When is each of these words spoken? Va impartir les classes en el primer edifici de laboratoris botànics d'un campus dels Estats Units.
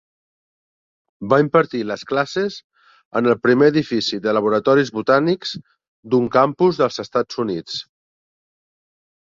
Va 1.33 1.37
impartir 1.43 1.81
les 1.89 2.05
classes 2.13 2.57
en 3.21 3.29
el 3.33 3.37
primer 3.43 3.69
edifici 3.75 4.21
de 4.25 4.35
laboratoris 4.39 4.93
botànics 4.97 5.55
d'un 6.15 6.27
campus 6.39 6.83
dels 6.83 7.01
Estats 7.07 7.43
Units. 7.47 7.79